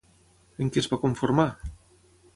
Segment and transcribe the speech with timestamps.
[0.65, 1.47] En què es va conformar?